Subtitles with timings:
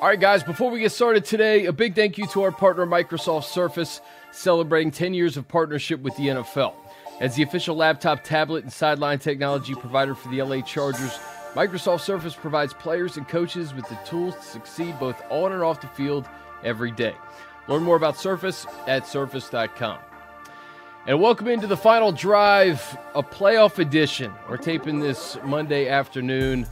[0.00, 2.86] All right, guys, before we get started today, a big thank you to our partner,
[2.86, 4.00] Microsoft Surface,
[4.30, 6.72] celebrating 10 years of partnership with the NFL.
[7.18, 11.18] As the official laptop, tablet, and sideline technology provider for the LA Chargers,
[11.54, 15.80] Microsoft Surface provides players and coaches with the tools to succeed both on and off
[15.80, 16.28] the field
[16.62, 17.16] every day.
[17.66, 19.98] Learn more about Surface at surface.com.
[21.08, 24.32] And welcome into the final drive, a playoff edition.
[24.48, 26.68] We're taping this Monday afternoon.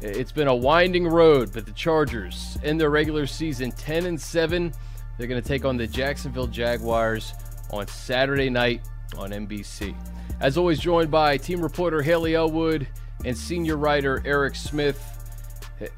[0.00, 4.72] It's been a winding road, but the Chargers in their regular season 10 and 7.
[5.16, 7.32] They're going to take on the Jacksonville Jaguars
[7.70, 8.82] on Saturday night
[9.16, 9.94] on NBC.
[10.40, 12.86] As always, joined by team reporter Haley Elwood
[13.24, 15.10] and senior writer Eric Smith.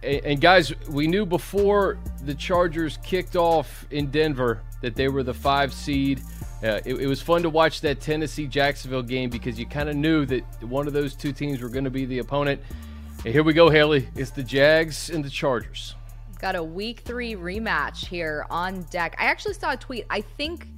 [0.03, 5.35] And guys, we knew before the Chargers kicked off in Denver that they were the
[5.35, 6.21] five seed.
[6.63, 9.97] Uh, it, it, was fun to watch that Tennessee Jacksonville game because you kind of
[9.97, 12.61] knew that one of those two teams were going to be the opponent.
[13.27, 14.09] And here we go, Haley.
[14.15, 15.97] It's the Jags and the Chargers.
[16.39, 19.17] Got a week three rematch here on deck.
[19.19, 20.07] I actually saw a tweet.
[20.09, 20.69] I think,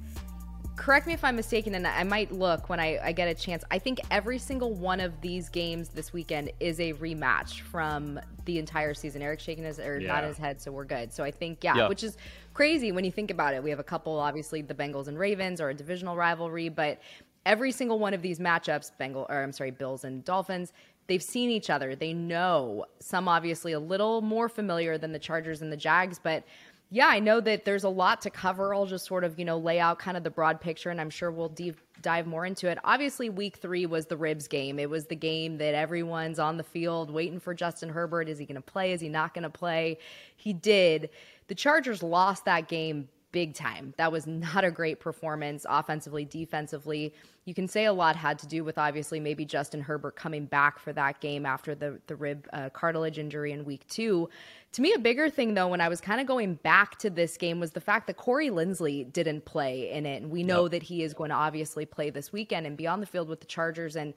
[0.75, 3.63] correct me if I'm mistaken, and I might look when I, I get a chance.
[3.69, 8.57] I think every single one of these games this weekend is a rematch from the
[8.57, 9.21] entire season.
[9.21, 10.07] Eric shaking his or yeah.
[10.07, 11.13] not his head, so we're good.
[11.13, 12.17] So I think, yeah, which is
[12.55, 13.61] crazy when you think about it.
[13.61, 16.99] We have a couple, obviously, the Bengals and Ravens are a divisional rivalry, but
[17.45, 20.73] every single one of these matchups, Bengal or I'm sorry, Bills and Dolphins,
[21.09, 21.95] They've seen each other.
[21.95, 26.45] They know some obviously a little more familiar than the Chargers and the Jags, but
[26.91, 28.73] yeah, I know that there's a lot to cover.
[28.73, 31.09] I'll just sort of, you know, lay out kind of the broad picture and I'm
[31.09, 32.77] sure we'll deep dive more into it.
[32.83, 34.79] Obviously, week three was the ribs game.
[34.79, 38.29] It was the game that everyone's on the field waiting for Justin Herbert.
[38.29, 38.93] Is he going to play?
[38.93, 39.97] Is he not going to play?
[40.35, 41.09] He did.
[41.47, 43.93] The Chargers lost that game big time.
[43.97, 47.13] That was not a great performance offensively, defensively.
[47.45, 50.79] You can say a lot had to do with obviously maybe Justin Herbert coming back
[50.79, 54.29] for that game after the the rib uh, cartilage injury in week 2.
[54.73, 57.37] To me a bigger thing though when I was kind of going back to this
[57.37, 60.71] game was the fact that Corey Linsley didn't play in it and we know yep.
[60.71, 63.39] that he is going to obviously play this weekend and be on the field with
[63.39, 64.13] the Chargers and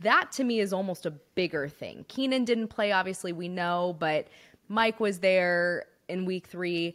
[0.00, 2.04] that to me is almost a bigger thing.
[2.08, 4.28] Keenan didn't play obviously we know, but
[4.68, 6.94] Mike was there in week 3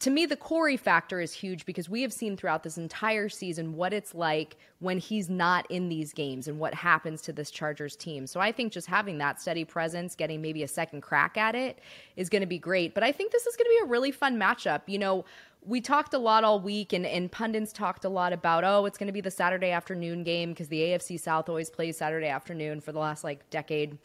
[0.00, 3.74] to me, the Corey factor is huge because we have seen throughout this entire season
[3.74, 7.94] what it's like when he's not in these games and what happens to this Chargers
[7.94, 8.26] team.
[8.26, 11.78] So I think just having that steady presence, getting maybe a second crack at it,
[12.16, 12.92] is going to be great.
[12.92, 14.82] But I think this is going to be a really fun matchup.
[14.86, 15.24] You know,
[15.64, 18.98] we talked a lot all week, and, and pundits talked a lot about, oh, it's
[18.98, 22.80] going to be the Saturday afternoon game because the AFC South always plays Saturday afternoon
[22.80, 23.96] for the last like decade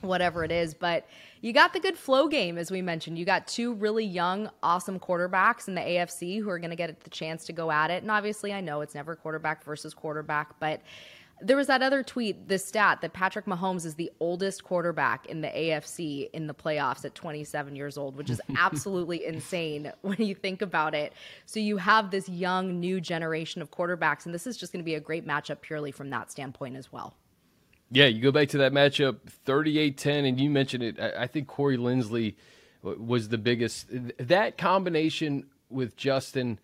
[0.00, 0.74] whatever it is.
[0.74, 1.06] But
[1.40, 3.18] you got the good flow game, as we mentioned.
[3.18, 7.00] You got two really young, awesome quarterbacks in the AFC who are going to get
[7.00, 8.02] the chance to go at it.
[8.02, 10.82] And obviously, I know it's never quarterback versus quarterback, but
[11.42, 15.40] there was that other tweet, the stat that Patrick Mahomes is the oldest quarterback in
[15.40, 20.34] the AFC in the playoffs at 27 years old, which is absolutely insane when you
[20.34, 21.14] think about it.
[21.46, 24.84] So you have this young, new generation of quarterbacks, and this is just going to
[24.84, 27.14] be a great matchup purely from that standpoint as well.
[27.90, 31.00] Yeah, you go back to that matchup 38-10 and you mentioned it.
[31.00, 32.36] I, think Corey Linsley
[32.82, 33.86] was the biggest
[34.18, 36.58] that combination with Justin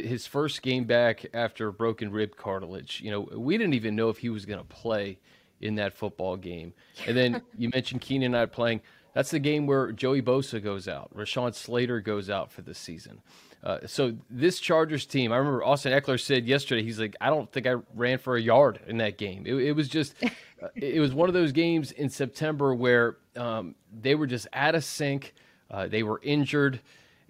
[0.00, 3.00] his first game back after broken rib cartilage.
[3.02, 5.18] You know, we didn't even know if he was going to play
[5.60, 6.72] in that football game.
[7.06, 8.80] And then you mentioned Keenan not playing.
[9.14, 13.20] That's the game where Joey Bosa goes out, Rashawn Slater goes out for the season.
[13.62, 17.50] Uh, so this Chargers team, I remember Austin Ekeler said yesterday, he's like, I don't
[17.52, 19.44] think I ran for a yard in that game.
[19.46, 20.14] It, it was just,
[20.62, 24.74] uh, it was one of those games in September where um, they were just out
[24.74, 25.34] of sync.
[25.70, 26.80] Uh, they were injured,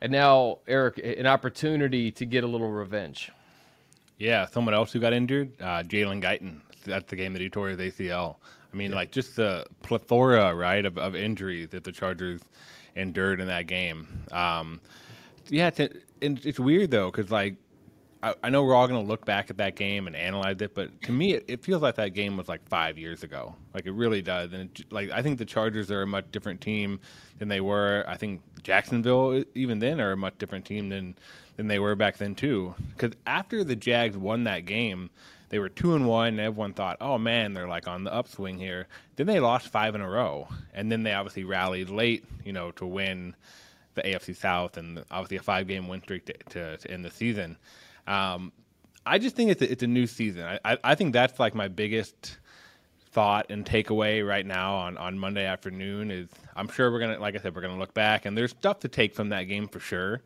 [0.00, 3.30] and now Eric, an opportunity to get a little revenge.
[4.18, 6.60] Yeah, someone else who got injured, uh, Jalen Guyton.
[6.84, 8.36] That's the game that he tore his ACL.
[8.72, 8.96] I mean, yeah.
[8.96, 12.40] like just the plethora, right, of, of injuries that the Chargers
[12.96, 14.24] endured in that game.
[14.32, 14.80] Um,
[15.48, 17.56] yeah, it's, it's weird though because like
[18.22, 21.02] I, I, know we're all to look back at that game and analyze it, but
[21.02, 23.56] to me, it, it, feels like that game was like five years ago.
[23.74, 24.52] Like it really does.
[24.52, 27.00] And it, like I think the Chargers are a much different team
[27.38, 28.04] than they were.
[28.06, 31.16] I think Jacksonville, even then, are a much different team than
[31.56, 32.74] than they were back then too.
[32.90, 35.10] Because after the Jags won that game,
[35.48, 38.56] they were two and one, and everyone thought, "Oh man, they're like on the upswing
[38.56, 38.86] here."
[39.16, 42.70] Then they lost five in a row, and then they obviously rallied late, you know,
[42.72, 43.34] to win
[43.94, 47.10] the AFC South and obviously a five game win streak to, to, to end the
[47.10, 47.56] season.
[48.06, 48.52] Um,
[49.04, 50.44] I just think it's a, it's a new season.
[50.44, 52.38] I, I, I, think that's like my biggest
[53.10, 57.36] thought and takeaway right now on, on Monday afternoon is I'm sure we're gonna like
[57.36, 59.80] I said we're gonna look back and there's stuff to take from that game for
[59.80, 60.22] sure.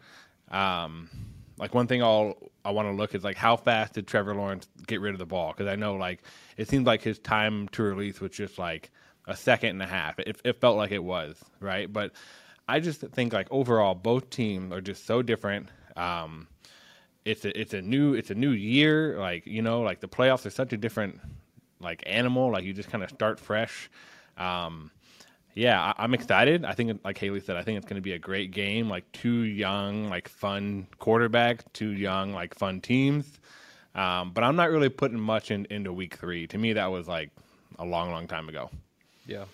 [0.50, 1.10] Um,
[1.58, 4.68] like one thing I'll I want to look is like how fast did Trevor Lawrence
[4.86, 6.22] get rid of the ball because I know like
[6.56, 8.90] it seems like his time to release was just like
[9.26, 10.18] a second and a half.
[10.18, 12.12] It, it felt like it was right, but
[12.68, 15.68] I just think like overall, both teams are just so different.
[15.96, 16.48] Um,
[17.24, 19.18] it's a it's a new it's a new year.
[19.18, 21.20] Like you know, like the playoffs are such a different
[21.80, 22.50] like animal.
[22.50, 23.90] Like you just kind of start fresh.
[24.36, 24.90] Um,
[25.54, 26.66] yeah, I, am excited.
[26.66, 28.90] I think, like Haley said, I think it's going to be a great game.
[28.90, 33.40] Like two young, like fun quarterbacks, two young, like fun teams.
[33.94, 36.46] Um, but I'm not really putting much in, into week three.
[36.48, 37.30] To me, that was like
[37.78, 38.70] a long, long time ago.
[39.26, 39.46] Yeah.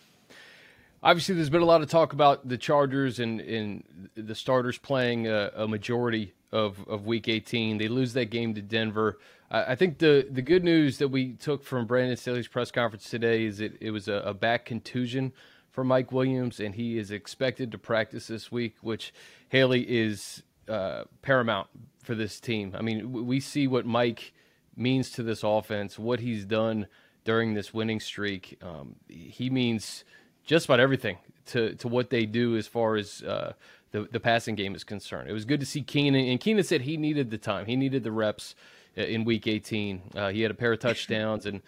[1.05, 5.27] Obviously, there's been a lot of talk about the Chargers and, and the starters playing
[5.27, 7.79] a, a majority of, of Week 18.
[7.79, 9.19] They lose that game to Denver.
[9.51, 13.11] I, I think the, the good news that we took from Brandon Staley's press conference
[13.11, 15.33] today is that it was a, a back contusion
[15.71, 19.13] for Mike Williams, and he is expected to practice this week, which
[19.49, 21.67] Haley is uh, paramount
[22.05, 22.77] for this team.
[22.79, 24.33] I mean, we see what Mike
[24.77, 26.87] means to this offense, what he's done
[27.25, 28.59] during this winning streak.
[28.63, 30.05] Um, he means
[30.45, 33.53] just about everything to, to what they do as far as uh,
[33.91, 35.29] the, the passing game is concerned.
[35.29, 38.03] It was good to see Keenan, and Keenan said he needed the time, he needed
[38.03, 38.55] the reps
[38.97, 40.03] uh, in week 18.
[40.15, 41.61] Uh, he had a pair of touchdowns, and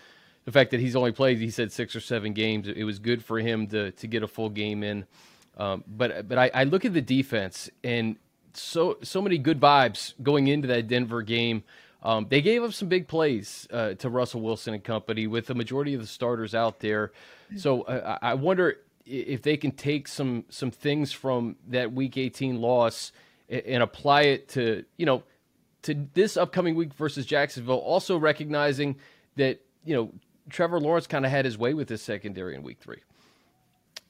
[0.44, 3.24] the fact that he's only played, he said, six or seven games, it was good
[3.24, 5.06] for him to, to get a full game in.
[5.56, 8.16] Um, but but I, I look at the defense, and
[8.54, 11.62] so so many good vibes going into that Denver game.
[12.04, 15.54] Um, they gave up some big plays uh, to Russell Wilson and company with the
[15.54, 17.12] majority of the starters out there.
[17.56, 22.60] So uh, I wonder if they can take some some things from that Week 18
[22.60, 23.12] loss
[23.48, 25.22] and, and apply it to you know
[25.82, 27.76] to this upcoming week versus Jacksonville.
[27.76, 28.96] Also recognizing
[29.36, 30.10] that you know
[30.50, 33.00] Trevor Lawrence kind of had his way with his secondary in Week Three.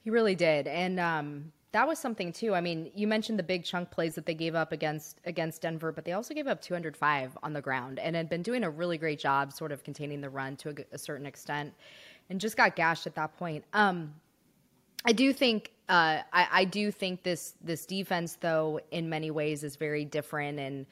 [0.03, 2.55] He really did, and um, that was something too.
[2.55, 5.91] I mean, you mentioned the big chunk plays that they gave up against against Denver,
[5.91, 8.97] but they also gave up 205 on the ground and had been doing a really
[8.97, 11.73] great job, sort of containing the run to a, a certain extent,
[12.29, 13.65] and just got gashed at that point.
[13.73, 14.13] Um,
[15.03, 19.61] I do think uh, I, I do think this this defense, though, in many ways,
[19.61, 20.57] is very different.
[20.59, 20.85] And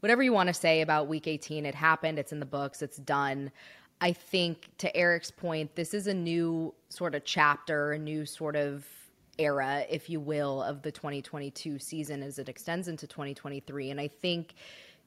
[0.00, 2.18] whatever you want to say about Week 18, it happened.
[2.18, 2.80] It's in the books.
[2.80, 3.52] It's done.
[4.00, 8.56] I think to Eric's point, this is a new sort of chapter, a new sort
[8.56, 8.86] of
[9.40, 13.90] era, if you will, of the 2022 season as it extends into 2023.
[13.90, 14.54] And I think,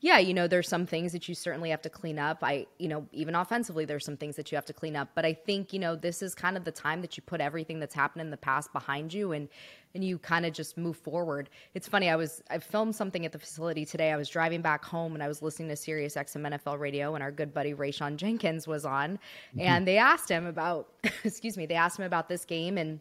[0.01, 2.39] yeah, you know, there's some things that you certainly have to clean up.
[2.41, 5.09] I, you know, even offensively, there's some things that you have to clean up.
[5.15, 7.80] But I think, you know, this is kind of the time that you put everything
[7.80, 9.47] that's happened in the past behind you and
[9.95, 11.50] and you kind of just move forward.
[11.75, 12.09] It's funny.
[12.09, 14.12] I was I filmed something at the facility today.
[14.12, 17.24] I was driving back home and I was listening to Sirius XM NFL radio, and
[17.24, 19.62] our good buddy Rayshawn Jenkins was on, mm-hmm.
[19.62, 20.89] and they asked him about,
[21.24, 23.00] excuse me, they asked him about this game and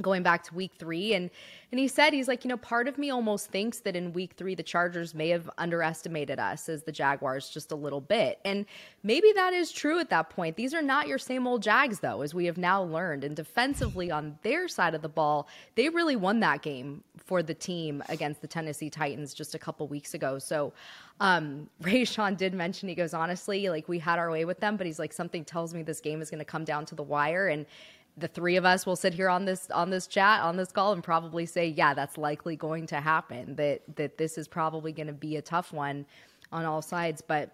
[0.00, 1.30] going back to week three and
[1.70, 4.34] and he said he's like you know part of me almost thinks that in week
[4.36, 8.38] three the chargers may have underestimated us as the jaguars just a little bit.
[8.44, 8.66] And
[9.02, 10.56] maybe that is true at that point.
[10.56, 13.24] These are not your same old jags though as we have now learned.
[13.24, 17.54] And defensively on their side of the ball they really won that game for the
[17.54, 20.38] team against the tennessee titans just a couple weeks ago.
[20.38, 20.72] So
[21.20, 24.86] um Rayshawn did mention he goes honestly like we had our way with them but
[24.86, 27.48] he's like something tells me this game is going to come down to the wire.
[27.48, 27.66] And
[28.16, 30.92] the three of us will sit here on this on this chat on this call
[30.92, 35.06] and probably say yeah that's likely going to happen that that this is probably going
[35.06, 36.06] to be a tough one
[36.52, 37.20] on all sides.
[37.20, 37.50] But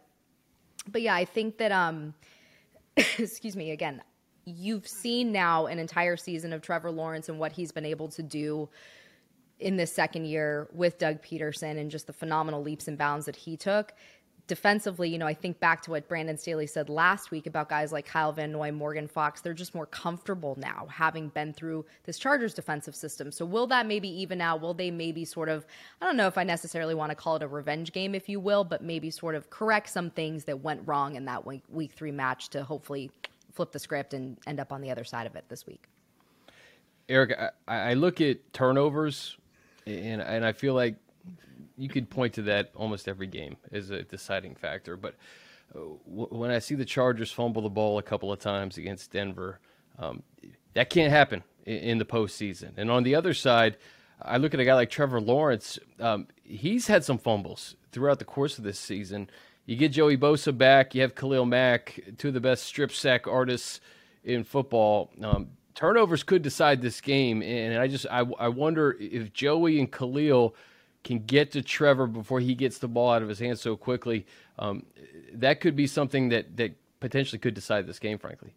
[0.89, 2.15] but yeah i think that um
[2.97, 4.03] excuse me again
[4.45, 8.23] you've seen now an entire season of Trevor Lawrence and what he's been able to
[8.23, 8.69] do
[9.59, 13.37] in this second year with Doug Pederson and just the phenomenal leaps and bounds that
[13.37, 13.93] he took
[14.51, 17.93] defensively, you know, I think back to what Brandon Staley said last week about guys
[17.93, 19.41] like Kyle Van Noy, Morgan Fox.
[19.41, 23.31] They're just more comfortable now having been through this Chargers defensive system.
[23.31, 24.61] So will that maybe even out?
[24.61, 25.65] Will they maybe sort of,
[26.03, 28.41] I don't know if I necessarily want to call it a revenge game, if you
[28.41, 31.93] will, but maybe sort of correct some things that went wrong in that week, week
[31.93, 33.13] three match to hopefully
[33.53, 35.85] flip the script and end up on the other side of it this week?
[37.09, 37.39] Eric,
[37.69, 39.37] I, I look at turnovers
[39.87, 40.97] and, and I feel like
[41.81, 44.99] you could point to that almost every game as a deciding factor.
[44.99, 45.15] But
[45.75, 49.61] uh, when I see the Chargers fumble the ball a couple of times against Denver,
[49.99, 50.23] um,
[50.75, 52.73] that can't happen in, the postseason.
[52.77, 53.79] And on the other side,
[54.21, 55.79] I look at a guy like Trevor Lawrence.
[55.99, 59.31] Um, he's had some fumbles throughout the course of this season.
[59.65, 60.95] You get Joey Bosa back.
[60.95, 63.81] You have Khalil Mack, two of the best strip sack artists
[64.23, 65.11] in football.
[65.23, 69.91] Um, turnovers could decide this game, and I just I, I wonder if Joey and
[69.91, 70.55] Khalil–
[71.05, 74.27] can get to Trevor before he gets the ball out of his hands so quickly,
[74.59, 74.85] um,
[75.33, 78.19] that could be something that that potentially could decide this game.
[78.19, 78.55] Frankly.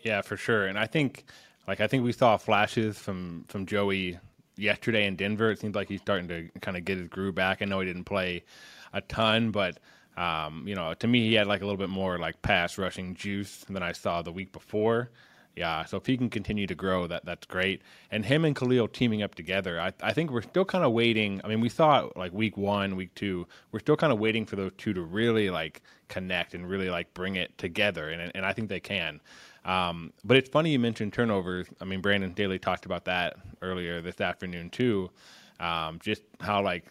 [0.00, 0.66] Yeah, for sure.
[0.66, 1.24] And I think,
[1.66, 4.18] like, I think we saw flashes from from Joey
[4.56, 5.50] yesterday in Denver.
[5.50, 7.62] It seems like he's starting to kind of get his groove back.
[7.62, 8.44] I know he didn't play
[8.92, 9.78] a ton, but
[10.16, 13.14] um, you know, to me, he had like a little bit more like pass rushing
[13.14, 15.10] juice than I saw the week before
[15.58, 17.82] Yeah, so if he can continue to grow, that that's great.
[18.12, 21.40] And him and Khalil teaming up together, I, I think we're still kind of waiting.
[21.42, 24.54] I mean, we saw like week one, week two, we're still kind of waiting for
[24.54, 28.52] those two to really like connect and really like bring it together, and and I
[28.52, 29.20] think they can.
[29.64, 31.66] Um, but it's funny you mentioned turnovers.
[31.80, 35.10] I mean, Brandon Staley talked about that earlier this afternoon too.
[35.58, 36.84] Um, just how like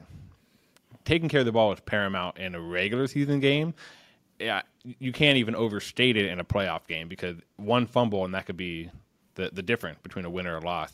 [1.05, 3.73] taking care of the ball is paramount in a regular season game.
[4.39, 8.45] Yeah, you can't even overstate it in a playoff game because one fumble and that
[8.45, 8.91] could be
[9.35, 10.93] the the difference between a win or a loss.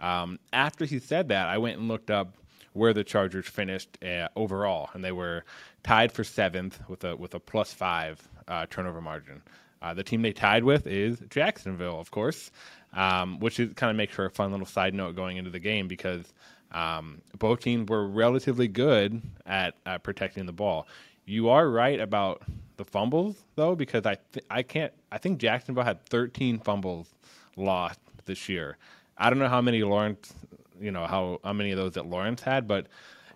[0.00, 2.34] Um, after he said that, I went and looked up
[2.74, 5.44] where the Chargers finished uh, overall, and they were
[5.82, 9.42] tied for seventh with a with a plus five uh, turnover margin.
[9.82, 12.50] Uh, the team they tied with is Jacksonville, of course,
[12.92, 15.58] um, which is kind of makes for a fun little side note going into the
[15.58, 16.32] game because
[16.72, 20.86] um, both teams were relatively good at, at protecting the ball.
[21.24, 22.42] You are right about
[22.76, 27.14] the fumbles though, because I th- I can't I think Jacksonville had 13 fumbles
[27.56, 28.76] lost this year.
[29.16, 30.32] I don't know how many Lawrence,
[30.80, 32.86] you know how how many of those that Lawrence had, but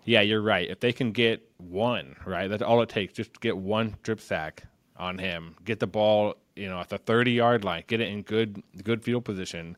[0.03, 0.69] yeah, you're right.
[0.69, 3.13] If they can get one, right, that's all it takes.
[3.13, 4.63] Just get one strip sack
[4.97, 8.21] on him, get the ball, you know, at the 30 yard line, get it in
[8.21, 9.77] good good field position.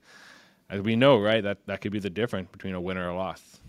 [0.69, 3.15] As we know, right, that that could be the difference between a win or a
[3.15, 3.59] loss.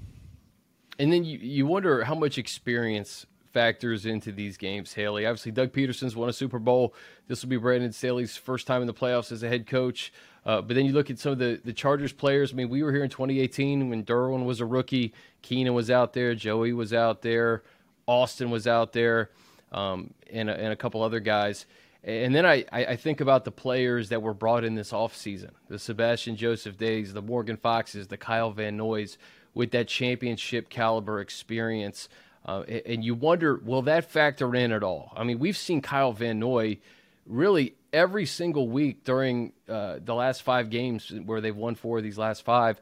[0.99, 5.25] And then you, you wonder how much experience factors into these games, Haley.
[5.25, 6.93] Obviously, Doug Pederson's won a Super Bowl.
[7.29, 10.13] This will be Brandon Staley's first time in the playoffs as a head coach.
[10.45, 12.53] Uh, but then you look at some of the, the Chargers players.
[12.53, 15.15] I mean, we were here in 2018 when Derwin was a rookie.
[15.41, 16.35] Keenan was out there.
[16.35, 17.63] Joey was out there.
[18.07, 19.31] Austin was out there.
[19.73, 21.65] Um, and, a, and a couple other guys.
[22.05, 25.79] And then I, I think about the players that were brought in this offseason the
[25.79, 29.17] Sebastian Joseph Days, the Morgan Foxes, the Kyle Van Noys
[29.55, 32.09] with that championship caliber experience.
[32.45, 35.13] Uh, and you wonder, will that factor in at all?
[35.17, 36.79] I mean, we've seen Kyle Van Noy
[37.27, 42.05] really every single week during uh, the last five games where they've won four of
[42.05, 42.81] these last five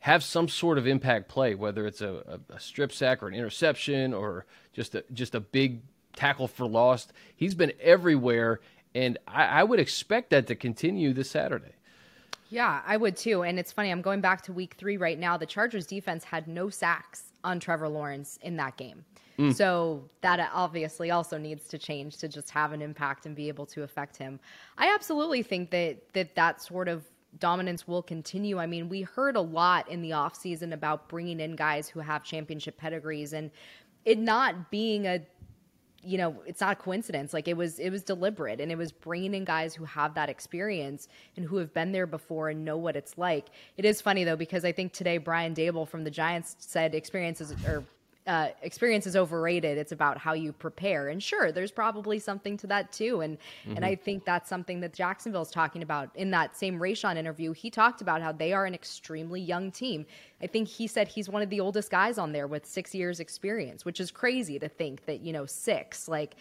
[0.00, 4.14] have some sort of impact play, whether it's a, a strip sack or an interception
[4.14, 5.80] or just a, just a big
[6.14, 7.12] tackle for lost.
[7.36, 8.60] He's been everywhere,
[8.94, 11.72] and I, I would expect that to continue this Saturday.
[12.50, 13.42] Yeah, I would too.
[13.42, 15.36] And it's funny, I'm going back to week three right now.
[15.36, 19.04] The Chargers defense had no sacks on Trevor Lawrence in that game.
[19.38, 19.54] Mm.
[19.54, 23.66] So that obviously also needs to change to just have an impact and be able
[23.66, 24.38] to affect him.
[24.76, 27.04] I absolutely think that that, that sort of
[27.38, 28.58] dominance will continue.
[28.58, 32.24] I mean, we heard a lot in the offseason about bringing in guys who have
[32.24, 33.50] championship pedigrees and
[34.04, 35.20] it not being a
[36.02, 37.32] you know it's not a coincidence.
[37.32, 40.28] Like it was it was deliberate and it was bringing in guys who have that
[40.28, 43.46] experience and who have been there before and know what it's like.
[43.76, 47.52] It is funny though because i think today brian daboll from the giants said experiences
[47.66, 47.84] or
[48.26, 49.78] uh, experience is overrated.
[49.78, 51.08] It's about how you prepare.
[51.08, 53.22] And sure, there's probably something to that too.
[53.22, 53.76] And mm-hmm.
[53.76, 57.52] and I think that's something that Jacksonville's talking about in that same Rayshawn interview.
[57.52, 60.04] He talked about how they are an extremely young team.
[60.42, 63.20] I think he said he's one of the oldest guys on there with six years
[63.20, 66.36] experience, which is crazy to think that you know six like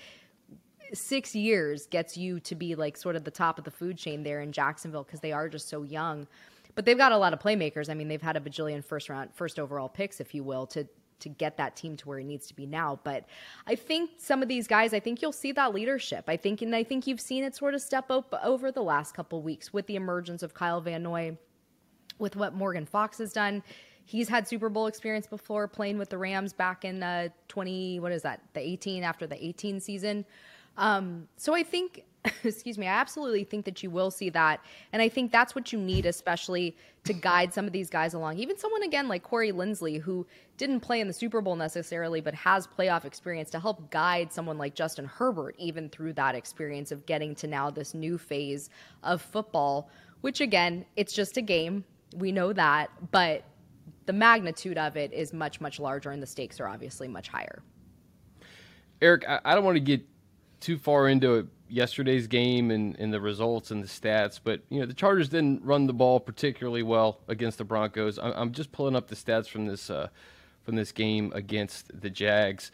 [0.93, 4.23] six years gets you to be like sort of the top of the food chain
[4.23, 6.27] there in Jacksonville because they are just so young.
[6.75, 7.89] But they've got a lot of playmakers.
[7.89, 10.87] I mean, they've had a bajillion first round, first overall picks, if you will, to
[11.19, 12.99] to get that team to where it needs to be now.
[13.03, 13.25] But
[13.67, 16.25] I think some of these guys, I think you'll see that leadership.
[16.27, 19.13] I think, and I think you've seen it sort of step up over the last
[19.13, 21.37] couple weeks with the emergence of Kyle Van Noy,
[22.17, 23.63] with what Morgan Fox has done.
[24.05, 28.11] He's had Super Bowl experience before playing with the Rams back in uh, 20, what
[28.11, 30.25] is that, the 18 after the 18 season.
[30.77, 32.05] Um, so I think
[32.43, 34.59] excuse me, I absolutely think that you will see that.
[34.91, 38.37] And I think that's what you need, especially to guide some of these guys along.
[38.37, 42.33] Even someone, again, like Corey Linsley, who didn't play in the Super Bowl necessarily, but
[42.35, 47.05] has playoff experience to help guide someone like Justin Herbert, even through that experience of
[47.05, 48.69] getting to now this new phase
[49.03, 49.89] of football,
[50.21, 51.85] which, again, it's just a game.
[52.15, 52.89] We know that.
[53.11, 53.43] But
[54.07, 57.63] the magnitude of it is much, much larger, and the stakes are obviously much higher.
[59.01, 60.01] Eric, I don't want to get
[60.59, 64.85] too far into yesterday's game and, and the results and the stats, but you know
[64.85, 68.17] the Chargers didn't run the ball particularly well against the Broncos.
[68.17, 70.09] I'm just pulling up the stats from this uh,
[70.63, 72.71] from this game against the Jags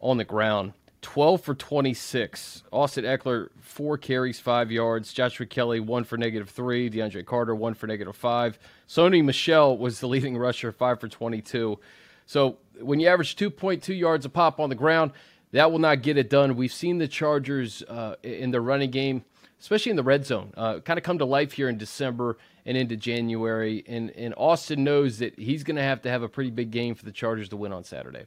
[0.00, 0.72] on the ground.
[1.00, 2.64] 12 for 26.
[2.72, 5.12] Austin Ekeler, four carries, five yards.
[5.12, 6.90] Joshua Kelly, one for negative three.
[6.90, 8.58] DeAndre Carter, one for negative five.
[8.88, 11.78] Sony Michel was the leading rusher, five for 22.
[12.26, 15.12] So when you average 2.2 yards a pop on the ground,
[15.52, 16.56] that will not get it done.
[16.56, 19.24] We've seen the Chargers uh, in the running game,
[19.60, 22.36] especially in the red zone, uh, kind of come to life here in December
[22.66, 23.82] and into January.
[23.86, 26.94] And, and Austin knows that he's going to have to have a pretty big game
[26.94, 28.26] for the Chargers to win on Saturday.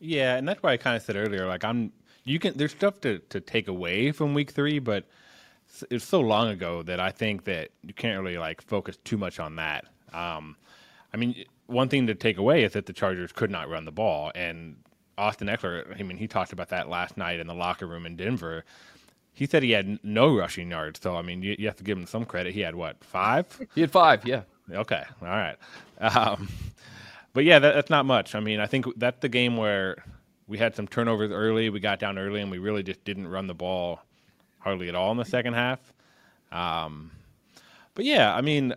[0.00, 1.92] Yeah, and that's why I kind of said earlier, like I'm,
[2.24, 2.56] you can.
[2.56, 5.04] There's stuff to to take away from Week Three, but
[5.90, 9.40] it's so long ago that I think that you can't really like focus too much
[9.40, 9.86] on that.
[10.12, 10.56] Um,
[11.12, 13.92] I mean, one thing to take away is that the Chargers could not run the
[13.92, 14.76] ball, and
[15.18, 15.98] Austin Ekeler.
[15.98, 18.64] I mean, he talked about that last night in the locker room in Denver.
[19.32, 21.98] He said he had no rushing yards, so I mean, you, you have to give
[21.98, 22.54] him some credit.
[22.54, 23.46] He had what five?
[23.74, 24.42] He had five, yeah.
[24.70, 25.56] Okay, all right.
[26.00, 26.48] Um,
[27.32, 28.34] but yeah, that, that's not much.
[28.34, 30.04] I mean, I think that's the game where
[30.46, 31.70] we had some turnovers early.
[31.70, 34.00] We got down early, and we really just didn't run the ball
[34.58, 35.92] hardly at all in the second half.
[36.50, 37.10] Um,
[37.94, 38.74] but yeah, I mean,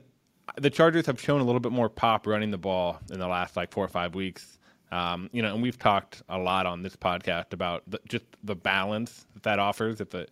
[0.58, 3.56] the Chargers have shown a little bit more pop running the ball in the last
[3.56, 4.60] like four or five weeks.
[4.92, 8.56] Um, you know, and we've talked a lot on this podcast about the, just the
[8.56, 10.02] balance that that offers.
[10.02, 10.28] If the,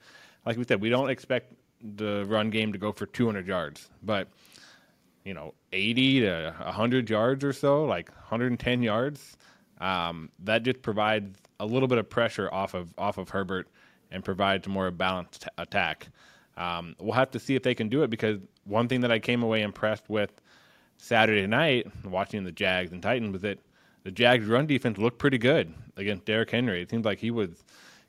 [0.46, 4.28] like we said, we don't expect the run game to go for 200 yards, but
[5.24, 9.38] you know, 80 to 100 yards or so, like 110 yards,
[9.80, 13.68] um, that just provides a little bit of pressure off of off of Herbert
[14.12, 16.08] and provides a more balanced attack.
[16.58, 19.20] Um, we'll have to see if they can do it because one thing that I
[19.20, 20.32] came away impressed with
[20.98, 23.60] Saturday night watching the Jags and Titans was that
[24.10, 26.82] the Jags run defense looked pretty good against Derrick Henry.
[26.82, 27.52] It seemed like he was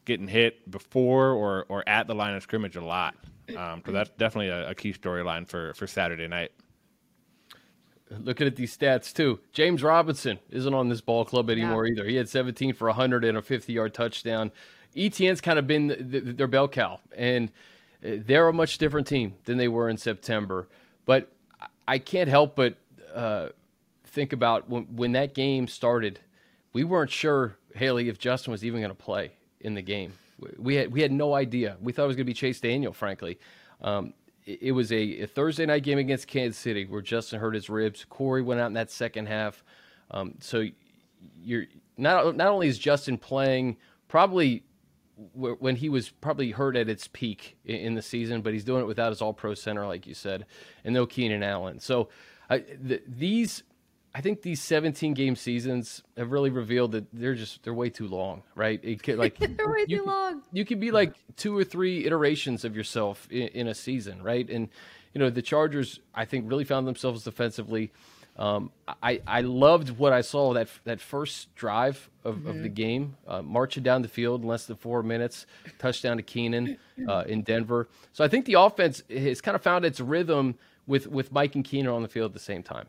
[0.06, 3.14] getting hit before or, or at the line of scrimmage a lot.
[3.54, 6.52] Um, so that's definitely a, a key storyline for, for Saturday night.
[8.08, 11.92] Looking at these stats too, James Robinson isn't on this ball club anymore yeah.
[11.92, 12.08] either.
[12.08, 14.52] He had 17 for 100 and a 50 yard touchdown.
[14.96, 17.50] ETN's kind of been the, the, their bell cow, and
[18.02, 20.66] uh, they're a much different team than they were in September.
[21.04, 21.30] But
[21.86, 22.76] I can't help but
[23.14, 23.50] uh,
[24.10, 26.20] think about when, when that game started.
[26.72, 30.12] We weren't sure Haley if Justin was even going to play in the game.
[30.58, 31.76] We had we had no idea.
[31.80, 33.38] We thought it was going to be Chase Daniel, frankly.
[33.82, 34.14] Um,
[34.46, 38.04] it was a, a, Thursday night game against Kansas City where Justin hurt his ribs.
[38.08, 39.62] Corey went out in that second half.
[40.10, 40.64] Um, so
[41.42, 43.76] you're not not only is Justin playing
[44.08, 44.64] probably
[45.34, 48.86] when he was probably hurt at its peak in the season, but he's doing it
[48.86, 50.46] without his All Pro center, like you said,
[50.84, 51.78] and no Keenan Allen.
[51.78, 52.08] So
[52.48, 53.62] the, these
[54.14, 58.08] I think these 17 game seasons have really revealed that they're just they're way too
[58.08, 58.80] long, right?
[58.82, 60.42] It could, like they're way you, too long.
[60.52, 64.48] You could be like two or three iterations of yourself in, in, a season, right?
[64.50, 64.68] And
[65.14, 67.92] you know the Chargers, I think, really found themselves defensively.
[68.36, 72.48] Um, I I loved what I saw that that first drive of, mm-hmm.
[72.48, 72.74] of the mm-hmm.
[72.74, 75.46] game, uh, marching down the field in less than four minutes,
[75.78, 77.88] touchdown to Keenan uh, in Denver.
[78.12, 80.56] So I think the offense has kind of found its rhythm
[80.88, 82.88] with with Mike and Keenan on the field at the same time.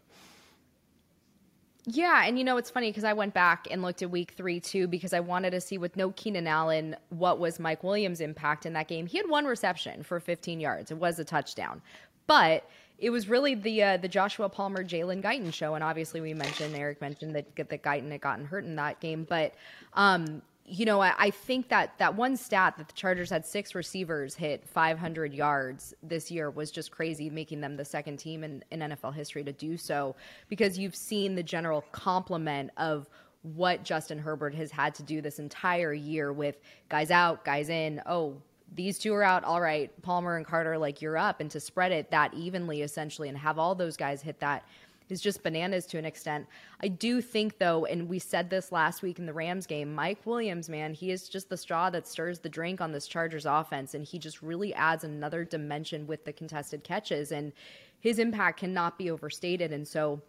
[1.86, 4.60] Yeah, and you know it's funny because I went back and looked at week three
[4.60, 8.66] too because I wanted to see with no Keenan Allen what was Mike Williams' impact
[8.68, 9.08] in that game.
[9.08, 10.92] He had one reception for 15 yards.
[10.92, 11.82] It was a touchdown,
[12.28, 16.36] but it was really the uh, the Joshua Palmer Jalen Guyton show, and obviously we
[16.36, 19.56] mentioned Eric mentioned that that Guyton had gotten hurt in that game, but
[19.96, 23.76] um, you know, I, I, think that that one stat that the Chargers had six
[23.76, 28.64] receivers hit 500 yards this year was just crazy, making them the second team in,
[28.72, 30.16] in NFL history to do so
[30.50, 33.08] because you've seen the general complement of
[33.44, 36.58] what Justin Herbert has had to do this entire year with
[36.90, 38.02] guys out, guys in.
[38.06, 38.38] Oh,
[38.74, 39.44] these two are out.
[39.44, 43.30] All right, Palmer and Carter, like you're up, and to spread it that evenly essentially
[43.30, 44.64] and have all those guys hit that
[45.12, 46.48] is just bananas to an extent.
[46.82, 50.26] I do think, though, and we said this last week in the Rams game, Mike
[50.26, 53.94] Williams, man, he is just the straw that stirs the drink on this Chargers offense,
[53.94, 57.52] and he just really adds another dimension with the contested catches, and
[58.00, 59.74] his impact cannot be overstated.
[59.74, 60.22] And so,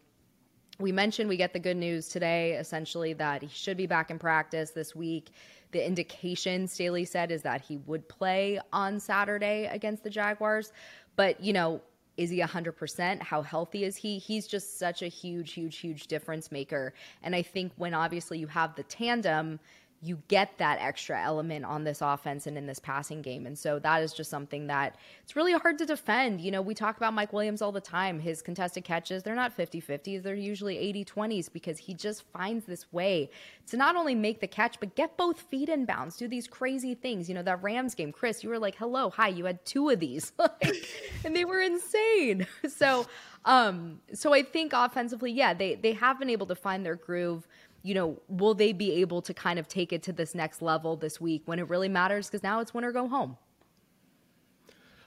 [0.81, 4.19] we mentioned we get the good news today, essentially, that he should be back in
[4.19, 5.31] practice this week.
[5.71, 10.73] The indication, Staley said, is that he would play on Saturday against the Jaguars.
[11.15, 11.83] But, you know,
[12.17, 13.23] is he 100%?
[13.23, 14.19] How healthy is he?
[14.19, 16.93] He's just such a huge, huge, huge difference maker.
[17.23, 19.59] And I think when obviously you have the tandem,
[20.05, 23.47] you get that extra element on this offense and in this passing game.
[23.47, 26.41] And so that is just something that it's really hard to defend.
[26.41, 28.19] You know, we talk about Mike Williams all the time.
[28.19, 32.67] His contested catches, they're not 50 50s, they're usually 80 20s because he just finds
[32.67, 33.31] this way
[33.69, 36.97] to not only make the catch, but get both feet in bounds, do these crazy
[36.97, 37.29] things.
[37.29, 40.01] You know, that Rams game, Chris, you were like, hello, hi, you had two of
[40.01, 40.33] these,
[41.25, 42.47] and they were insane.
[42.69, 43.07] So,
[43.45, 47.47] um, so I think offensively, yeah, they, they have been able to find their groove
[47.83, 50.97] you know, will they be able to kind of take it to this next level
[50.97, 52.29] this week when it really matters?
[52.29, 53.37] Because now it's win or go home.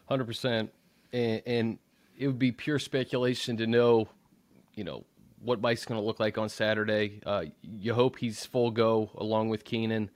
[0.10, 0.70] 100%.
[1.14, 1.78] And, and
[2.18, 4.10] it would be pure speculation to know,
[4.76, 5.06] you know,
[5.42, 7.22] what Mike's going to look like on Saturday.
[7.26, 10.10] Uh, you hope he's full go along with Keenan.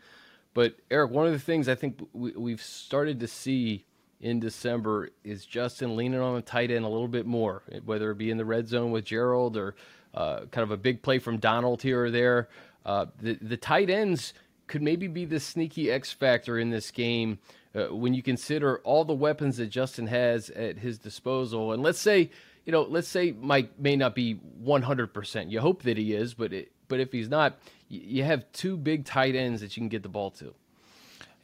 [0.53, 3.85] But, Eric, one of the things I think we, we've started to see
[4.19, 8.17] in December is Justin leaning on the tight end a little bit more, whether it
[8.17, 9.75] be in the red zone with Gerald or–
[10.13, 12.49] uh, kind of a big play from Donald here or there.
[12.85, 14.33] Uh, the the tight ends
[14.67, 17.39] could maybe be the sneaky X factor in this game
[17.75, 21.99] uh, when you consider all the weapons that Justin has at his disposal, and let's
[21.99, 22.29] say,
[22.65, 25.51] you know, let's say Mike may not be 100%.
[25.51, 29.05] You hope that he is, but it, but if he's not, you have two big
[29.05, 30.53] tight ends that you can get the ball to.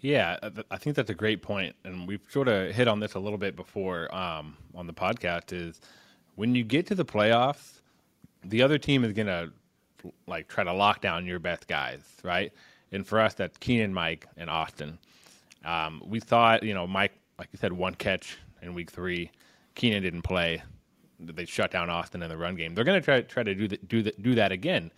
[0.01, 3.15] Yeah, uh, I think that's a great point, and we've sort of hit on this
[3.15, 5.51] a little bit before um, on the podcast.
[5.51, 5.81] Is
[6.35, 7.74] when you get to the playoffs,
[8.49, 9.49] the other team is gonna
[10.27, 12.51] like try to lock down your best guys, right?
[12.91, 14.97] And for us, that's Keenan, Mike, and Austin.
[15.63, 19.31] Um, we thought, you know, Mike, like you said, one catch in week three.
[19.73, 20.61] Keenan didn't play.
[21.19, 22.75] They shut down Austin in the run game.
[22.75, 24.91] They're going to try try to do the, do the, do that again.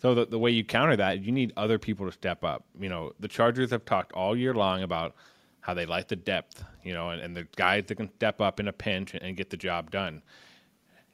[0.00, 2.64] So the, the way you counter that, you need other people to step up.
[2.78, 5.14] You know, the Chargers have talked all year long about
[5.60, 8.58] how they like the depth, you know, and, and the guys that can step up
[8.58, 10.22] in a pinch and, and get the job done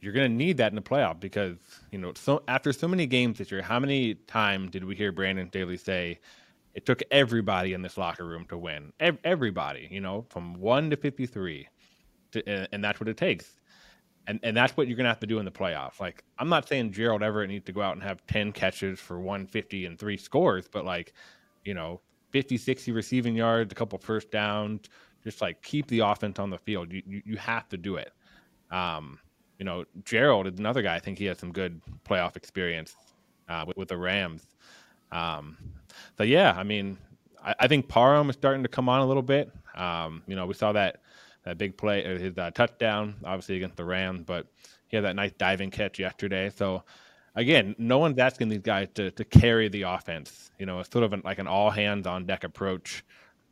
[0.00, 1.56] you're going to need that in the playoff because
[1.90, 5.12] you know so after so many games this year how many times did we hear
[5.12, 6.18] brandon staley say
[6.74, 8.92] it took everybody in this locker room to win?
[9.24, 11.68] Everybody you know from 1 to 53
[12.32, 13.58] to, and, and, that's what it takes.
[14.28, 16.50] And and that's what you're going to have to do in the playoffs like i'm
[16.50, 19.98] not saying gerald everett needs to go out and have 10 catches for 150 and
[19.98, 21.14] three scores but like
[21.64, 24.90] you know 50 60 receiving yards a couple first downs
[25.24, 26.92] just like keep the offense on the field.
[26.92, 28.12] You, you, you have to do it.
[28.70, 29.18] Um,
[29.58, 30.94] you know, Gerald is another guy.
[30.94, 32.94] I think he has some good playoff experience
[33.48, 34.46] uh, with, with, the Rams.
[35.10, 35.56] Um,
[36.16, 36.98] so yeah, I mean,
[37.42, 39.50] I, I, think Parham is starting to come on a little bit.
[39.74, 41.00] Um, you know, we saw that
[41.44, 44.46] that big play, uh, his uh, touchdown, obviously against the Rams, but
[44.88, 46.50] he had that nice diving catch yesterday.
[46.54, 46.84] So
[47.34, 50.50] again, no one's asking these guys to to carry the offense.
[50.58, 53.04] You know, it's sort of an, like an all hands on deck approach.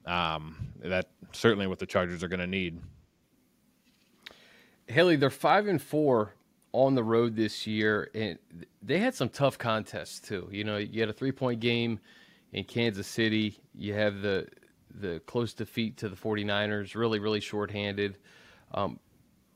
[0.05, 2.81] Um, that certainly what the Chargers are going to need.
[4.89, 6.35] Haley, they're five and four
[6.73, 8.39] on the road this year, and
[8.83, 10.49] they had some tough contests too.
[10.53, 12.01] You know, you had a three point game
[12.53, 13.59] in Kansas City.
[13.75, 14.47] You have the
[14.99, 18.19] the close defeat to the 49ers, really, really shorthanded.
[18.73, 18.99] Um,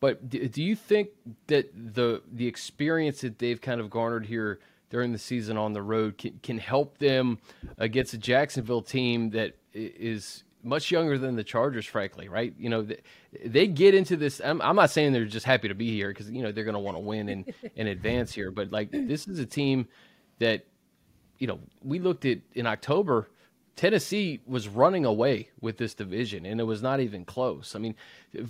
[0.01, 1.11] but do, do you think
[1.47, 5.83] that the the experience that they've kind of garnered here during the season on the
[5.83, 7.38] road can, can help them
[7.79, 12.55] against a Jacksonville team that is much younger than the Chargers, frankly, right?
[12.59, 13.01] You know, they,
[13.44, 14.40] they get into this.
[14.44, 16.75] I'm, I'm, not saying they're just happy to be here because you know they're going
[16.75, 19.88] to want to win and in advance here, but like this is a team
[20.38, 20.66] that,
[21.38, 23.29] you know, we looked at in October.
[23.77, 27.75] Tennessee was running away with this division, and it was not even close.
[27.75, 27.94] I mean,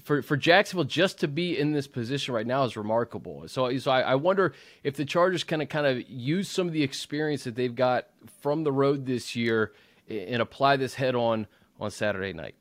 [0.02, 3.46] for for Jacksonville just to be in this position right now is remarkable.
[3.46, 6.72] So, so I, I wonder if the Chargers kind of kind of use some of
[6.72, 8.08] the experience that they've got
[8.40, 9.72] from the road this year
[10.08, 11.46] and apply this head on
[11.80, 12.54] on Saturday night.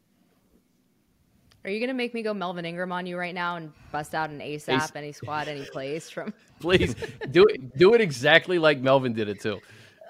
[1.65, 4.29] Are you gonna make me go Melvin Ingram on you right now and bust out
[4.29, 6.33] an ASAP any squad any place from?
[6.59, 6.95] Please
[7.31, 7.77] do it.
[7.77, 9.59] Do it exactly like Melvin did it too.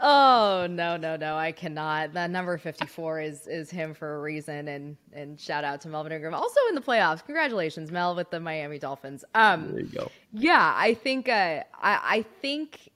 [0.02, 1.36] Oh no no no!
[1.36, 2.14] I cannot.
[2.14, 5.90] That number fifty four is is him for a reason, and and shout out to
[5.90, 7.26] Melvin Ingram, also in the playoffs.
[7.26, 9.26] Congratulations, Mel, with the Miami Dolphins.
[9.36, 10.12] Um, there you go.
[10.32, 12.92] Yeah, I think uh, I I think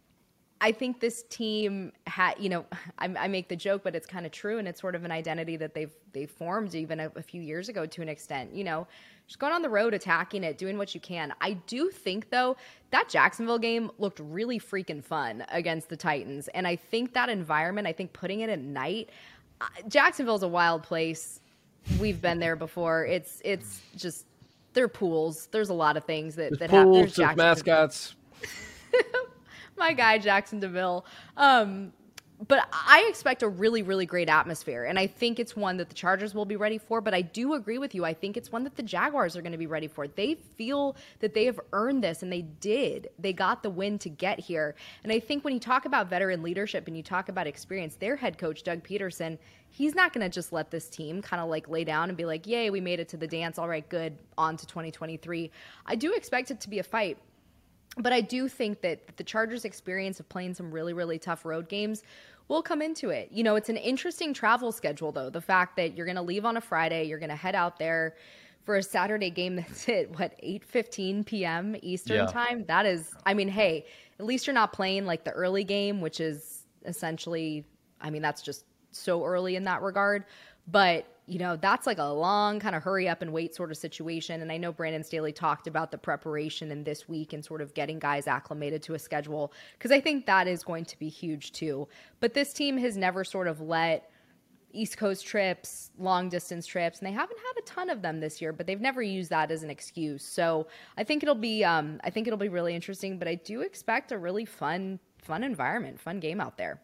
[0.64, 2.66] I think this team had, you know,
[2.98, 5.12] I, I, make the joke, but it's kind of true, and it's sort of an
[5.12, 8.54] identity that they've they formed even a, a, few years ago to an extent.
[8.54, 8.88] You know,
[9.28, 11.34] just going on the road, attacking it, doing what you can.
[11.42, 12.56] I do think though
[12.92, 17.86] that Jacksonville game looked really freaking fun against the Titans, and I think that environment,
[17.86, 19.10] I think putting it at night,
[19.60, 21.42] uh, Jacksonville's a wild place.
[22.00, 23.06] We've been there before.
[23.06, 24.26] It's it's just
[24.72, 25.50] there are pools.
[25.52, 26.94] There's a lot of things that there's that happen.
[26.94, 28.16] There's, there's mascots.
[29.78, 31.06] my guy Jaxson de Ville.
[31.38, 31.94] Um,
[32.48, 34.86] but I expect a really, really great atmosphere.
[34.86, 37.00] And I think it's one that the Chargers will be ready for.
[37.00, 38.04] But I do agree with you.
[38.04, 40.08] I think it's one that the Jaguars are going to be ready for.
[40.08, 43.10] They feel that they have earned this, and they did.
[43.20, 44.76] They got the win to get here.
[45.04, 48.16] And I think when you talk about veteran leadership and you talk about experience, their
[48.16, 49.38] head coach, Doug Pederson,
[49.70, 52.26] he's not going to just let this team kind of like lay down and be
[52.26, 53.58] like, yay, we made it to the dance.
[53.58, 54.18] All right, good.
[54.38, 55.50] On to 2023.
[55.86, 57.18] I do expect it to be a fight
[57.98, 61.70] but I do think that the Chargers' experience of playing some really, really tough road
[61.70, 62.04] games
[62.48, 63.30] will come into it.
[63.32, 65.30] You know, it's an interesting travel schedule, though.
[65.30, 67.78] The fact that you're going to leave on a Friday, you're going to head out
[67.78, 68.16] there
[68.66, 71.76] for a Saturday game that's at what 8:15 p.m.
[71.82, 72.26] Eastern yeah.
[72.26, 72.66] time.
[72.66, 73.86] That is, I mean, hey,
[74.20, 77.66] at least you're not playing like the early game, which is essentially,
[78.02, 80.26] I mean, that's just so early in that regard.
[80.68, 83.78] But you know, that's like a long kind of hurry up and wait sort of
[83.78, 84.42] situation.
[84.42, 87.74] And I know Brandon Staley talked about the preparation in this week and sort of
[87.74, 91.54] getting guys acclimated to a schedule because I think that is going to be huge
[91.54, 91.88] too.
[92.20, 94.10] But this team has never sort of let
[94.74, 98.42] East Coast trips, long distance trips, and they haven't had a ton of them this
[98.42, 100.26] year, but they've never used that as an excuse.
[100.26, 103.18] So I think it'll be, um, I think it'll be really interesting.
[103.18, 106.82] But I do expect a really fun, fun environment, fun game out there.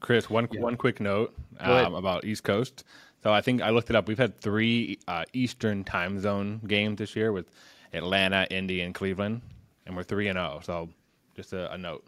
[0.00, 0.60] Chris, one yeah.
[0.60, 2.84] one quick note um, about East Coast.
[3.22, 4.08] So I think I looked it up.
[4.08, 7.46] We've had three uh, Eastern time zone games this year with
[7.92, 9.42] Atlanta, Indy, and Cleveland,
[9.86, 10.56] and we're three and zero.
[10.56, 10.88] Oh, so
[11.36, 12.04] just a, a note.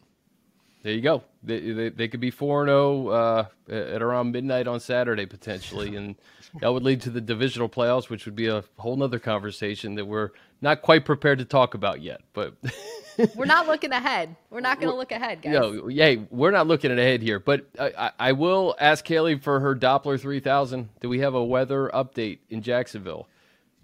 [0.85, 1.22] There you go.
[1.42, 5.96] They, they, they could be 4 0 uh, at around midnight on Saturday, potentially.
[5.96, 6.14] And
[6.61, 10.05] that would lead to the divisional playoffs, which would be a whole other conversation that
[10.05, 12.20] we're not quite prepared to talk about yet.
[12.35, 12.55] But
[13.35, 14.37] we're not looking ahead.
[14.50, 15.53] We're not going to look ahead, guys.
[15.53, 17.38] Know, yeah, we're not looking ahead here.
[17.38, 20.88] But I, I, I will ask Haley for her Doppler 3000.
[21.00, 23.29] Do we have a weather update in Jacksonville?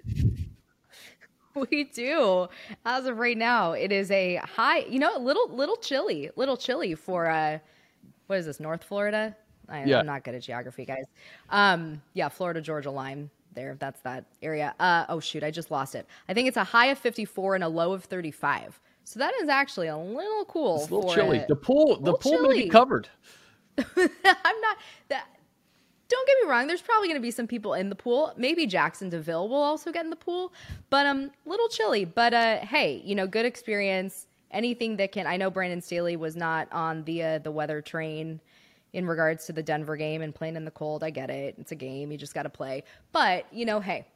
[1.54, 2.48] We do.
[2.86, 6.56] As of right now, it is a high, you know, a little little chilly, little
[6.56, 7.58] chilly for uh
[8.28, 9.36] what is this, North Florida?
[9.68, 9.98] I, yeah.
[9.98, 11.04] I'm not good at geography, guys.
[11.50, 13.76] Um, yeah, Florida Georgia line there.
[13.78, 14.74] That's that area.
[14.78, 16.06] Uh, oh shoot, I just lost it.
[16.28, 18.80] I think it's a high of 54 and a low of 35.
[19.10, 20.76] So that is actually a little cool.
[20.76, 21.44] It's a little chilly.
[21.48, 22.58] The pool, the pool chilly.
[22.58, 23.08] may be covered.
[23.76, 24.76] I'm not
[25.08, 25.26] that
[26.08, 28.32] don't get me wrong, there's probably going to be some people in the pool.
[28.36, 30.52] Maybe Jaxson de Ville will also get in the pool,
[30.90, 32.04] but um, little chilly.
[32.04, 34.28] But uh, hey, you know, good experience.
[34.52, 35.26] Anything that can.
[35.26, 38.40] I know Brandon Staley was not on the uh, the weather train
[38.92, 41.02] in regards to the Denver game and playing in the cold.
[41.02, 41.56] I get it.
[41.58, 42.12] It's a game.
[42.12, 42.84] You just got to play.
[43.10, 44.06] But you know, hey,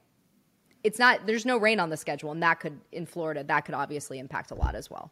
[0.85, 1.27] it's not.
[1.27, 4.51] There's no rain on the schedule, and that could in Florida that could obviously impact
[4.51, 5.11] a lot as well.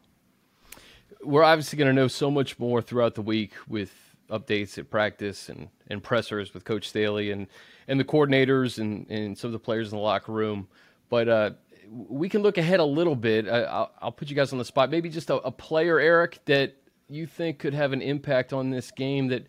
[1.23, 3.91] We're obviously going to know so much more throughout the week with
[4.29, 7.47] updates at practice and, and pressers with Coach Staley and,
[7.87, 10.67] and the coordinators and, and some of the players in the locker room.
[11.09, 11.51] But uh,
[11.89, 13.47] we can look ahead a little bit.
[13.47, 14.89] I'll, I'll, put you guys on the spot.
[14.89, 16.75] Maybe just a, a, player, Eric, that
[17.07, 19.45] you think could have an impact on this game that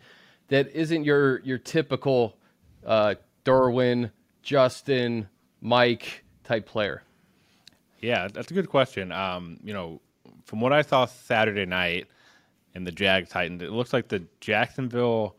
[0.49, 2.37] that isn't your your typical
[2.85, 4.11] uh, Derwin,
[4.43, 5.27] Justin,
[5.65, 7.03] Mike type player.
[7.99, 9.11] Yeah, that's a good question.
[9.11, 9.99] Um, you know,
[10.45, 12.07] from what I saw Saturday night,
[12.75, 13.63] and the Jag Titans.
[13.63, 15.37] It looks like the Jacksonville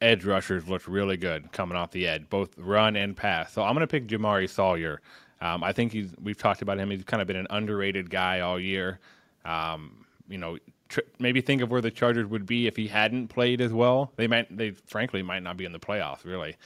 [0.00, 3.52] edge rushers looked really good coming off the edge, both run and pass.
[3.52, 5.00] So I'm going to pick Jamaree Salyer.
[5.40, 6.12] Um, I think he's.
[6.20, 6.90] We've talked about him.
[6.90, 9.00] He's kind of been an underrated guy all year.
[9.44, 10.58] Um, you know,
[10.88, 14.12] tr- maybe think of where the Chargers would be if he hadn't played as well.
[14.16, 14.54] They might.
[14.56, 16.56] They frankly might not be in the playoffs really.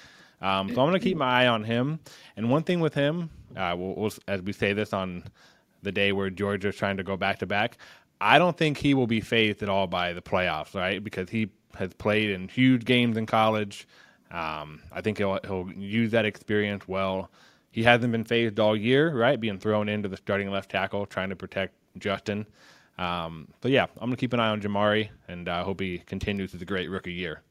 [0.41, 2.01] Um, so I'm going to keep my eye on him.
[2.37, 5.25] And one thing with him, uh, we'll, we'll, as we say this on
[5.83, 7.79] the day where Georgia's trying to go back to back,
[8.21, 11.03] I don't think he will be fazed at all by the playoffs, right?
[11.03, 13.87] Because he has played in huge games in college.
[14.31, 17.31] Um, I think he'll he'll use that experience well.
[17.71, 19.39] He hasn't been fazed all year, right?
[19.39, 22.47] Being thrown into the starting left tackle, trying to protect Justin.
[22.99, 25.99] Um, but yeah, I'm gonna keep an eye on Jamaree, and I uh, hope he
[25.99, 27.43] continues his great rookie year.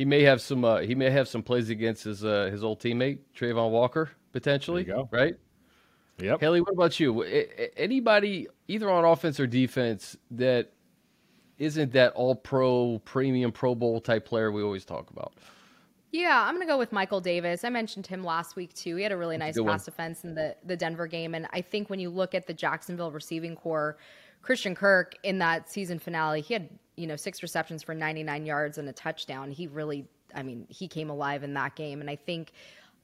[0.00, 0.64] He may have some.
[0.64, 4.90] Uh, he may have some plays against his uh, his old teammate Travon Walker potentially.
[5.10, 5.34] Right?
[6.18, 6.40] Yep.
[6.40, 7.22] Haley, what about you?
[7.76, 10.72] Anybody, either on offense or defense, that
[11.58, 15.34] isn't that all pro, premium Pro Bowl type player we always talk about?
[16.12, 17.62] Yeah, I'm going to go with Michael Davis.
[17.62, 18.96] I mentioned him last week too.
[18.96, 21.46] He had a really That's nice a pass defense in the the Denver game, and
[21.52, 23.98] I think when you look at the Jacksonville receiving corps,
[24.40, 28.78] Christian Kirk in that season finale, he had you know six receptions for 99 yards
[28.78, 29.50] and a touchdown.
[29.50, 32.52] He really, I mean, he came alive in that game, and I think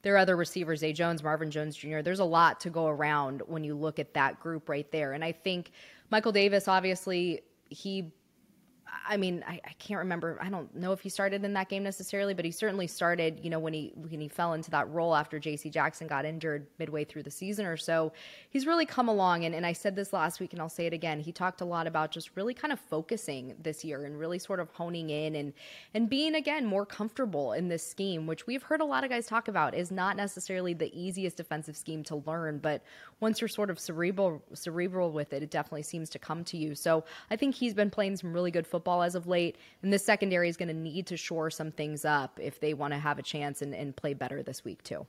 [0.02, 2.02] there are other receivers, Zay Jones, Marvin Jones Jr.
[2.02, 5.14] There's a lot to go around when you look at that group right there.
[5.14, 5.72] And I think
[6.10, 8.12] Michael Davis, obviously, he
[9.08, 10.38] I mean, I, I, can't remember.
[10.40, 13.40] I don't know if he started in that game necessarily, but he certainly started.
[13.42, 15.70] You know, when he when he fell into that role after J.C.
[15.70, 18.12] Jackson got injured midway through the season or so,
[18.50, 19.44] he's really come along.
[19.44, 21.20] And, and I said this last week, and I'll say it again.
[21.20, 24.60] He talked a lot about just really kind of focusing this year and really sort
[24.60, 25.52] of honing in and
[25.92, 29.26] and being again more comfortable in this scheme, which we've heard a lot of guys
[29.26, 32.82] talk about is not necessarily the easiest defensive scheme to learn, but
[33.20, 36.74] once you're sort of cerebral cerebral with it, it definitely seems to come to you.
[36.74, 40.04] So I think he's been playing some really good football as of late, and this
[40.04, 43.18] secondary is going to need to shore some things up if they want to have
[43.18, 45.06] a chance and, and play better this week too.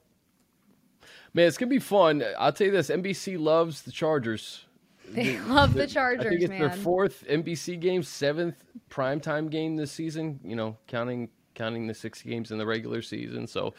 [1.33, 2.23] Man, it's gonna be fun.
[2.37, 4.63] I'll tell you this: NBC loves the Chargers.
[5.09, 6.25] They love the Chargers.
[6.25, 6.59] I think it's man.
[6.59, 10.37] their fourth NBC game, seventh primetime game this season.
[10.43, 13.47] You know, counting counting the six games in the regular season.
[13.47, 13.73] So,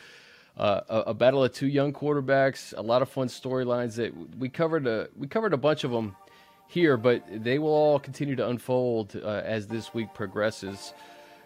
[0.56, 2.72] uh, a, a, battle of two young quarterbacks.
[2.78, 4.86] A lot of fun storylines that we covered.
[4.86, 6.16] A, we covered a bunch of them
[6.68, 10.92] here, but they will all continue to unfold uh, as this week progresses.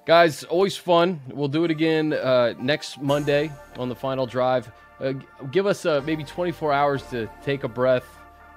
[0.05, 1.21] Guys, always fun.
[1.31, 4.71] We'll do it again uh, next Monday on the final drive.
[5.01, 5.13] Uh,
[5.51, 8.05] give us uh, maybe 24 hours to take a breath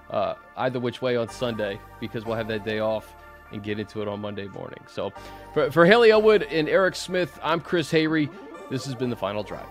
[0.10, 3.14] uh, either which way on Sunday because we'll have that day off
[3.52, 4.80] and get into it on Monday morning.
[4.88, 5.14] So
[5.54, 8.30] for, for Haley Elwood and Eric Smith, I'm Chris Hayre.
[8.72, 9.68] This has been the final drive.